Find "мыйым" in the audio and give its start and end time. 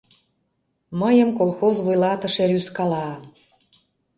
1.01-1.29